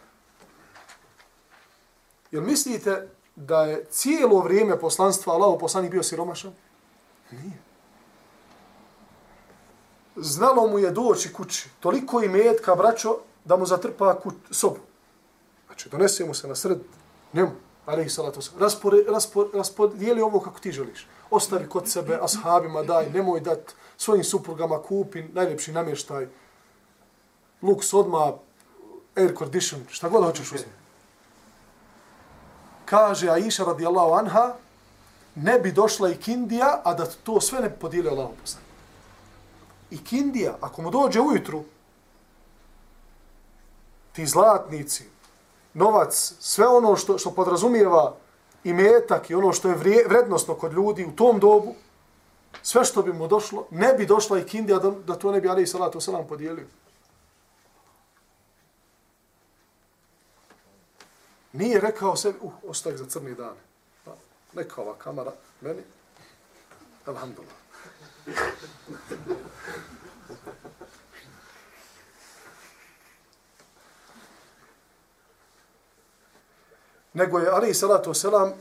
[2.31, 6.53] Jel mislite da je cijelo vrijeme poslanstva Allahov poslanik bio siromašan?
[7.31, 7.59] Nije.
[10.16, 14.78] Znalo mu je doći kući, toliko i metka, braćo, da mu zatrpa kut, sobu.
[15.66, 16.78] Znači, donese mu se na sred,
[17.33, 17.50] njemu,
[17.87, 21.07] ali i salatu raspore, raspore, raspodijeli ovo kako ti želiš.
[21.31, 26.28] Ostavi kod sebe, ashabima daj, nemoj dat svojim suprugama kupi najljepši namještaj,
[27.62, 28.33] luks odma,
[29.16, 30.70] air condition, šta god hoćeš uzeti.
[32.85, 34.55] Kaže Aisha radijallahu anha,
[35.35, 38.66] ne bi došla i Kindija, a da to sve ne podijeli Allah poslani.
[39.90, 41.64] I Kindija, ako mu dođe ujutru,
[44.12, 45.05] ti zlatnici,
[45.75, 48.14] novac, sve ono što, što podrazumijeva
[48.64, 51.75] i metak i ono što je vrije, vrednostno kod ljudi u tom dobu,
[52.62, 55.48] sve što bi mu došlo, ne bi došla i Kindija da, da to ne bi
[55.48, 56.66] Ali Salatu Salam podijelio.
[61.53, 63.55] Nije rekao sebi, uh, ostaje za crni dan.
[64.05, 64.12] Pa,
[64.55, 65.83] neka ova kamera, meni,
[67.07, 67.57] alhamdulillah.
[77.14, 78.53] Nego je Ali salatu selam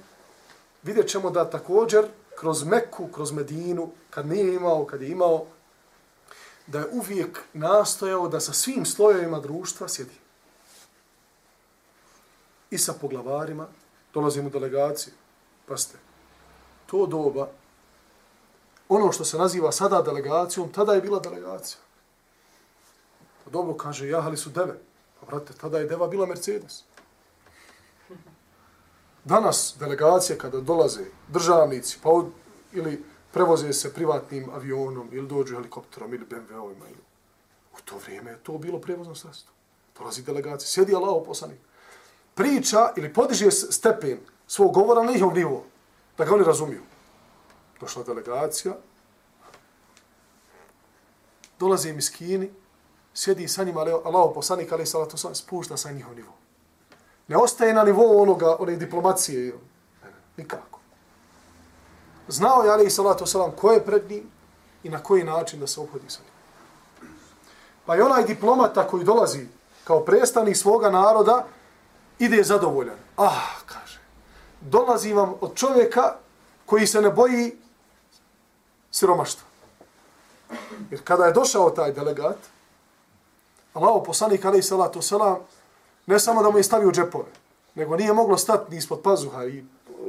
[0.83, 2.05] vidjet ćemo da također
[2.39, 5.45] kroz Meku, kroz Medinu, kad nije imao, kad je imao,
[6.67, 10.15] da je uvijek nastojao da sa svim slojevima društva sjedi.
[12.71, 13.67] I sa poglavarima,
[14.13, 15.13] dolazimo u delegaciju,
[15.67, 15.97] paste,
[16.85, 17.49] to doba,
[18.89, 21.77] ono što se naziva sada delegacijom, tada je bila delegacija.
[23.43, 24.79] Pa dobro kaže, jahali su deve.
[25.19, 26.83] Pa brate, tada je deva bila Mercedes.
[29.25, 32.31] Danas delegacije kada dolaze državnici, pa od,
[32.73, 37.03] ili prevoze se privatnim avionom, ili dođu helikopterom, ili BMW-ovima, ili...
[37.73, 39.53] u to vrijeme je to bilo prevozno sredstvo.
[39.97, 41.59] Dolazi delegacija, sjedi Allah poslanik.
[42.35, 45.63] Priča ili podiže stepen svog govora na njihov nivo,
[46.17, 46.81] da ga oni razumiju.
[47.79, 48.73] Došla delegacija,
[51.59, 52.51] dolaze im iz Kini,
[53.13, 56.40] sjedi sa njima, Allah poslanik, ali salatu spušta sa njihov nivo.
[57.31, 59.53] Ne ostaje na nivou onoga, one diplomacije.
[60.37, 60.79] Nikako.
[62.27, 64.23] Znao je Ali Salatu Salam ko je pred njim
[64.83, 67.09] i na koji način da se obhodi sa njim.
[67.85, 69.47] Pa i onaj diplomata koji dolazi
[69.83, 71.45] kao predstavnik svoga naroda
[72.19, 72.97] ide zadovoljan.
[73.17, 74.01] Ah, kaže,
[74.61, 76.15] dolazi vam od čovjeka
[76.65, 77.55] koji se ne boji
[78.91, 79.47] siromaštva.
[80.91, 82.37] Jer kada je došao taj delegat,
[83.73, 85.37] Allah poslanik Ali Salatu Salam
[86.05, 87.31] Ne samo da mu je stavio u džepove,
[87.75, 89.63] nego nije moglo stati ni ispod pazuha i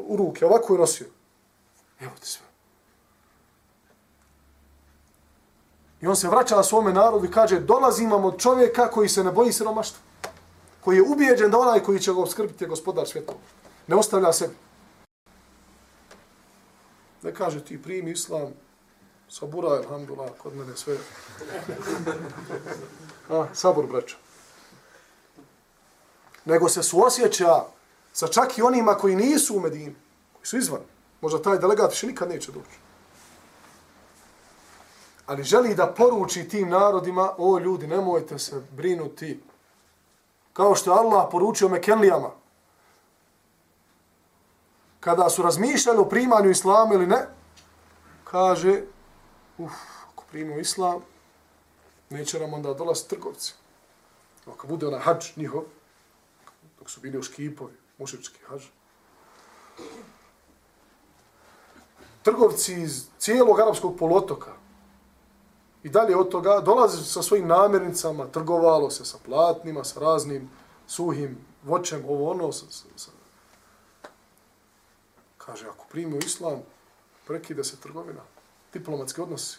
[0.07, 1.07] u ruke, ovako je nosio.
[2.01, 2.47] Evo ti sve.
[6.01, 9.25] I on se vraća na svome narodu i kaže, dolazim vam od čovjeka koji se
[9.25, 10.01] ne boji siromaštva.
[10.81, 13.39] Koji je ubijeđen da onaj koji će ga skrbiti je gospodar svjetova.
[13.87, 14.55] Ne ostavlja sebi.
[17.23, 18.53] Ne kaže ti primi islam,
[19.29, 20.97] sabura, alhamdulillah, kod mene sve.
[23.31, 24.17] A, sabur, braćo
[26.45, 27.65] nego se suosjeća
[28.13, 29.95] sa čak i onima koji nisu u Medini,
[30.33, 30.81] koji su izvan.
[31.21, 32.79] Možda taj delegat više nikad neće doći.
[35.27, 39.41] Ali želi da poruči tim narodima, o ljudi, nemojte se brinuti.
[40.53, 42.31] Kao što je Allah poručio Mekenlijama.
[45.01, 47.27] Kada su razmišljali o primanju islama ili ne,
[48.25, 48.83] kaže,
[49.59, 49.73] uf,
[50.13, 51.01] ako primimo islam,
[52.11, 53.55] neće nam onda dolaziti trgovci.
[54.53, 55.63] Ako bude onaj hađ njihov,
[56.83, 58.63] dok su bili u škipovi, mušički hađ.
[62.23, 64.53] Trgovci iz cijelog arapskog polotoka
[65.83, 70.51] i dalje od toga dolaze sa svojim namirnicama, trgovalo se sa platnima, sa raznim
[70.87, 72.53] suhim voćem, ovo ono.
[72.53, 73.11] Sa, sa, sa.
[75.39, 76.63] Kaže, ako primio islam,
[77.27, 78.23] prekide se trgovina,
[78.73, 79.59] diplomatski odnosi.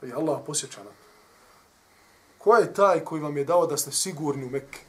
[0.00, 0.90] Pa je Allah posjećana.
[2.38, 4.87] Ko je taj koji vam je dao da ste sigurni u Mekke?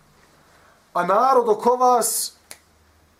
[0.93, 2.33] A narod oko vas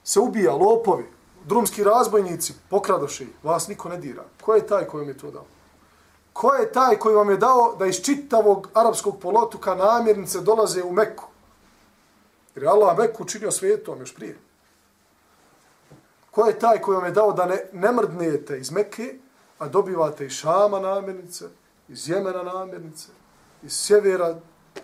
[0.04, 1.06] se ubija, lopovi,
[1.46, 4.24] drumski razbojnici, pokradoši, vas niko ne dira.
[4.42, 5.46] Ko je taj koji vam je to dao?
[6.34, 10.92] Ko je taj koji vam je dao da iz čitavog arapskog polotuka namjernice dolaze u
[10.92, 11.26] Meku?
[12.56, 14.38] Jer je Allah Meku učinio svijetom još prije.
[16.32, 19.16] Ko je taj koji vam je dao da ne, ne mrdnete iz Mekke,
[19.60, 21.46] a dobivate iz Šama namjernice,
[21.88, 23.08] iz Jemena namjernice,
[23.64, 24.36] iz sjevera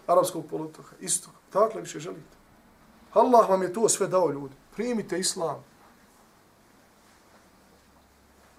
[0.08, 1.30] arapskog polotoka, isto.
[1.54, 2.35] Dakle, više želite.
[3.16, 4.56] Allah vam je to sve dao ljudi.
[4.76, 5.64] Primite islam.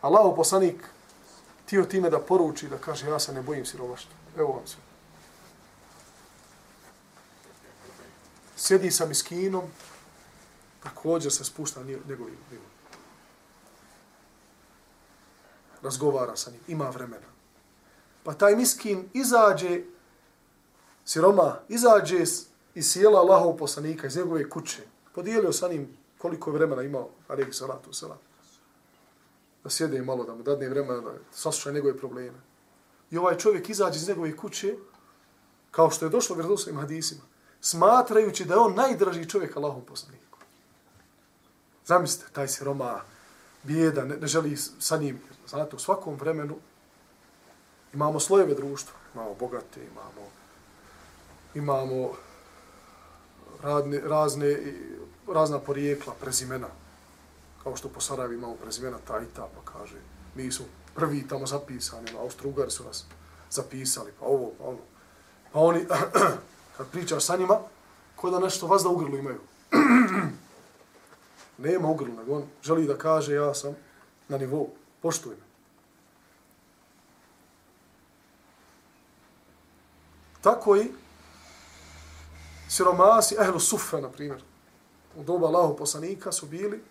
[0.01, 0.85] Allahu poslanik
[1.67, 4.13] tio time da poruči, da kaže, ja se ne bojim siromaštva.
[4.37, 4.81] Evo vam sve.
[8.57, 9.65] Sjedi sa miskinom,
[10.83, 12.67] također se spušta njegovim nivom.
[15.83, 17.27] Razgovara sa njim, ima vremena.
[18.25, 19.83] Pa taj miskin izađe,
[21.05, 22.25] siroma, izađe
[22.77, 24.83] iz sjela Allahov poslanika, iz njegove kuće,
[25.15, 28.19] podijelio sa njim koliko vremena imao, alaihi salatu salam
[29.65, 32.39] da sjede malo, da mu dadne vremena, da sasluša njegove probleme.
[33.11, 34.77] I ovaj čovjek izađe iz njegove kuće,
[35.71, 37.21] kao što je došlo u vjerodostojnim hadisima,
[37.61, 40.39] smatrajući da je on najdraži čovjek Allahov poslaniku.
[41.87, 43.01] Zamislite, taj se Roma
[43.63, 45.21] bijeda, ne, ne želi sa njim.
[45.49, 46.57] Znate, u svakom vremenu
[47.95, 48.95] imamo slojeve društva.
[49.15, 50.31] Imamo bogate, imamo,
[51.55, 52.13] imamo
[53.63, 54.57] radne, razne,
[55.27, 56.69] razna porijekla, prezimena
[57.67, 59.97] kao što po Sarajevi imamo prezimena ta i ta, pa kaže,
[60.35, 63.05] mi su prvi tamo zapisani, a Austro-Ugari su nas
[63.51, 64.79] zapisali, pa ovo, pa ono.
[65.53, 65.87] Pa oni,
[66.77, 67.59] kad pričaš sa njima,
[68.17, 69.41] ko da nešto vas da grlu imaju.
[71.67, 73.75] Nema ugrlu, nego on želi da kaže, ja sam
[74.29, 74.71] na nivou,
[75.03, 75.47] poštuj me.
[80.41, 80.93] Tako i
[82.77, 84.43] siromasi, ehlu sufe, na primjer,
[85.17, 86.83] u doba Allahu poslanika su bili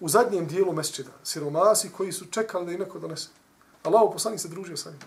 [0.00, 3.28] u zadnjem dijelu mesčida, siromasi koji su čekali da im neko donese.
[3.82, 5.00] Allah poslanik se družio sa njim.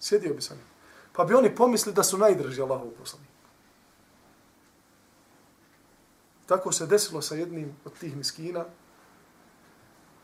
[0.00, 0.64] Sjedio bi sa njim.
[1.12, 3.28] Pa bi oni pomislili da su najdrži Allahov poslanik.
[6.46, 8.64] Tako se desilo sa jednim od tih miskina,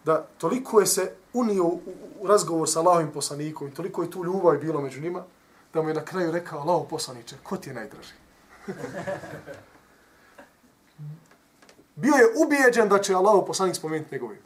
[0.05, 1.81] da toliko je se unio u,
[2.21, 5.25] u razgovor sa Allahovim poslanikom i toliko je tu ljubav bilo među njima,
[5.75, 8.13] da mu je na kraju rekao, Allahov poslaniče, ko ti je najdraži?
[12.03, 14.43] bio je ubijeđen da će Allah poslanik spomenuti njegov ime.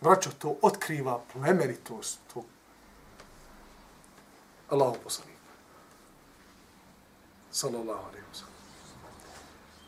[0.00, 2.42] Vraćo, to otkriva plemenitost to
[4.70, 5.32] Allah poslanik.
[7.50, 8.54] Sallallahu alaihi wa sallam.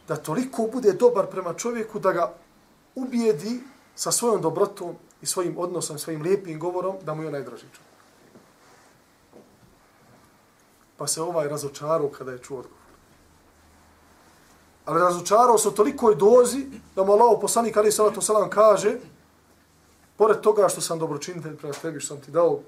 [0.08, 2.32] Da toliko bude dobar prema čovjeku da ga
[2.94, 3.60] ubijedi
[3.94, 7.93] sa svojom dobrotom i svojim odnosom, svojim lijepim govorom, da mu je najdraži čovjek.
[10.96, 12.84] Pa se ovaj razočarao kada je čuo odgovor.
[14.84, 16.66] Ali razočarao se u tolikoj dozi
[16.96, 18.98] da mu Allah poslanik Ali Salatu Salam kaže
[20.16, 22.60] pored toga što sam dobročinitelj prema tebi što sam ti dao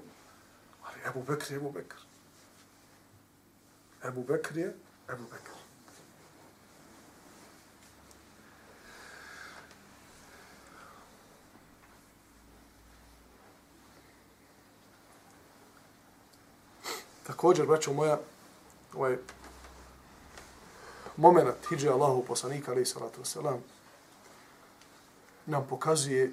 [0.83, 1.95] ali Ebu Bekr je Ebu Bekr.
[4.07, 4.75] Ebu Bekr je
[5.09, 5.56] Ebu Bekr.
[17.27, 18.19] Također, braćo moja,
[18.93, 19.17] ovaj
[21.17, 23.57] moment hijđe Allahu poslanika, ali salatu wasalam,
[25.45, 26.31] nam pokazuje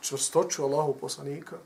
[0.00, 1.56] čvrstoću Allahu poslanika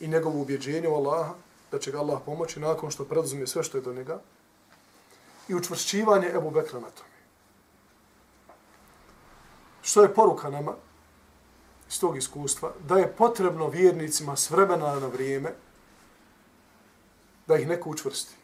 [0.00, 1.34] i njegovu ubjeđenju Allaha
[1.70, 4.20] da će ga Allah pomoći nakon što preduzme sve što je do njega
[5.48, 7.10] i učvršćivanje Ebu Bekra na tome.
[9.82, 10.74] Što je poruka nama
[11.88, 12.72] iz tog iskustva?
[12.88, 15.54] Da je potrebno vjernicima s vremena na vrijeme
[17.52, 18.42] da ih neko učvrsti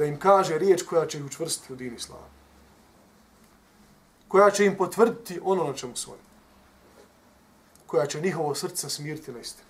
[0.00, 2.24] da im kaže riječ koja će ih učvrstiti u dini islama.
[4.28, 6.22] Koja će im potvrditi ono na čemu su oni.
[7.86, 9.68] Koja će njihovo srce smiriti na istinu.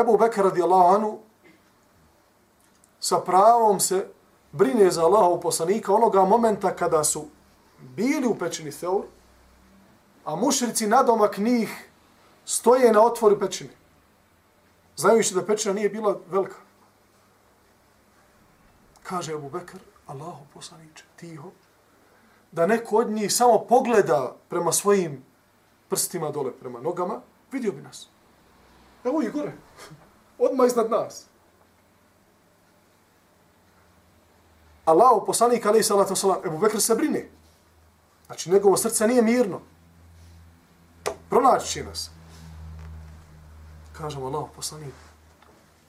[0.00, 1.18] Ebu Bekar radijallahu anu
[3.00, 4.06] sa pravom se
[4.52, 7.26] brine za Allahov poslanika onoga momenta kada su
[7.80, 9.02] bili u pećini Theur,
[10.24, 11.90] a mušrici nadomak njih
[12.44, 13.79] stoje na otvoru pećine.
[15.00, 16.56] Znajući da pećina nije bila velika
[19.10, 21.50] kaže Abu Bekr, Allahu poslaniče, tiho,
[22.52, 25.24] da neko od njih samo pogleda prema svojim
[25.88, 27.20] prstima dole, prema nogama,
[27.52, 28.08] vidio bi nas.
[29.04, 29.52] Evo i gore,
[30.46, 31.26] odmah iznad nas.
[34.84, 37.28] Allahu poslanik, ali i salatu salam, Ebu Bekr se brine.
[38.26, 39.60] Znači, njegovo srce nije mirno.
[41.30, 42.10] Pronaći će nas.
[44.00, 44.94] Kažemo, Allah poslanik,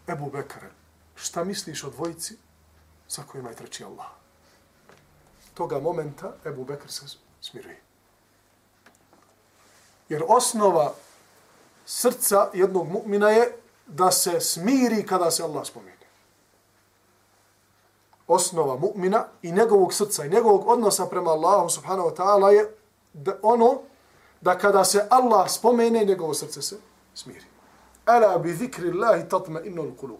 [0.07, 0.69] Ebu Bekare,
[1.15, 2.37] šta misliš o dvojici
[3.07, 4.05] sa kojima je treći Allah.
[5.53, 7.05] Toga momenta Ebu Bekr se
[7.41, 7.81] smiruje.
[10.09, 10.93] Jer osnova
[11.85, 13.55] srca jednog mu'mina je
[13.87, 16.07] da se smiri kada se Allah spomine.
[18.27, 22.75] Osnova mu'mina i njegovog srca i njegovog odnosa prema Allahu subhanahu wa ta'ala je
[23.13, 23.81] da ono
[24.41, 26.77] da kada se Allah spomene, njegovo srce se
[27.13, 27.50] smiri.
[28.05, 30.19] Ala bi zikri Allahi tatma innul kulub.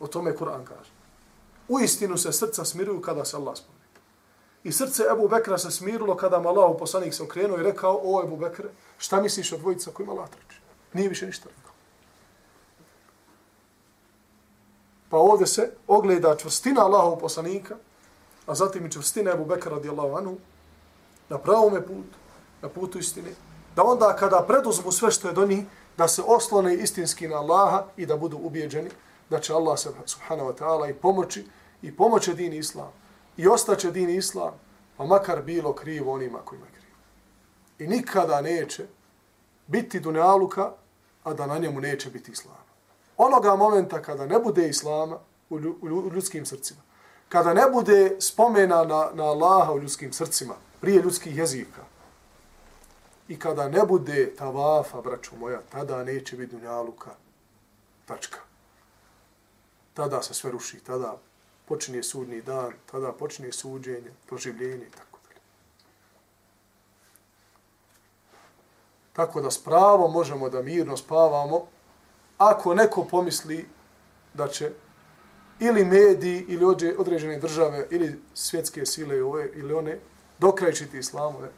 [0.00, 0.90] O tome Kur'an kaže.
[1.68, 3.78] U istinu se srca smiruju kada se Allah spomene.
[4.64, 8.22] I srce Ebu Bekra se smirilo kada mu Allah poslanik se okrenuo i rekao, o
[8.24, 8.68] Ebu Bekre,
[8.98, 10.60] šta misliš o dvojica kojima Allah trči?
[10.92, 11.72] Nije više ništa rekao.
[15.10, 17.76] Pa ovdje se ogleda čvrstina Allahov poslanika,
[18.46, 20.36] a zatim i čvrstina Ebu Bekra radijallahu anhu,
[21.28, 22.18] na pravome putu,
[22.62, 23.30] na putu istine,
[23.76, 25.64] da onda kada preduzmu sve što je do njih,
[25.98, 28.90] da se oslone istinski na Allaha i da budu ubijeđeni
[29.30, 31.44] da će Allah subhanahu wa ta'ala i pomoći
[31.82, 32.92] i pomoći din islam
[33.36, 34.52] i ostaće din islam,
[34.96, 36.96] pa makar bilo krivo onima kojima je krivo.
[37.78, 38.86] I nikada neće
[39.66, 40.70] biti dunjaluka,
[41.24, 42.58] a da na njemu neće biti Islama.
[43.16, 45.18] Onoga momenta kada ne bude islama
[45.50, 45.58] u
[46.14, 46.80] ljudskim srcima,
[47.28, 51.82] kada ne bude spomena na, na Allaha u ljudskim srcima, prije ljudskih jezika,
[53.28, 57.10] i kada ne bude tavafa, braćo moja, tada neće biti dunjaluka,
[58.06, 58.38] tačka.
[59.94, 61.16] Tada se sve ruši, tada
[61.68, 65.40] počinje sudni dan, tada počinje suđenje, proživljenje i tako dalje.
[69.12, 71.66] Tako da s pravom možemo da mirno spavamo,
[72.38, 73.68] ako neko pomisli
[74.34, 74.72] da će
[75.60, 76.64] ili mediji ili
[76.98, 79.98] određene države ili svjetske sile ove ili one
[80.38, 81.48] dokrajčiti islamu, ne?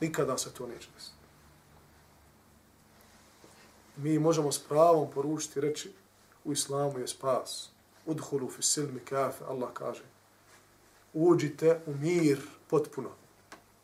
[0.00, 1.20] Nikada se to neće desiti.
[3.96, 5.92] Mi možemo s pravom poručiti reći
[6.44, 7.68] u islamu je spas.
[8.06, 10.02] Udhulu fi silmi kafe, Allah kaže.
[11.12, 13.10] Uđite u mir potpuno.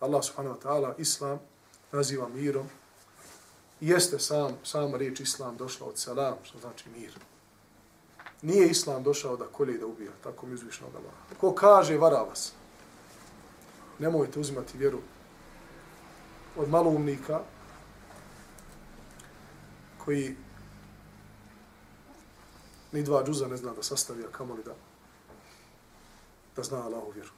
[0.00, 1.40] Allah subhanahu wa ta'ala islam
[1.92, 2.66] naziva mirom.
[3.80, 7.18] Jeste sam, sama riječ islam došla od salam, što znači mir.
[8.42, 11.12] Nije islam došao da kolje i da ubija, tako mi uzvišno da Allah.
[11.40, 12.52] Ko kaže, vara vas.
[13.98, 14.98] Nemojte uzimati vjeru
[16.57, 17.39] od malumnika
[19.97, 20.35] koji
[22.91, 24.75] ni dva džuza ne zna da sastavi, a kamoli da,
[26.55, 27.29] da zna Allahu vjeru.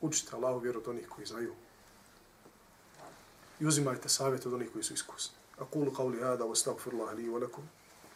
[0.00, 1.54] Učite Allahu vjeru od onih koji znaju.
[3.60, 5.40] I uzimajte savjet od onih koji su iskusni.
[5.60, 7.62] أقول قولي هذا واستغفر الله لي ولكم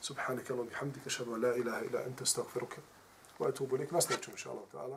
[0.01, 2.79] سبحانك اللهم وبحمدك أشهد أن لا إله إلا أنت استغفرك
[3.41, 4.97] وأتوب إليك نستغفر إن شاء الله تعالى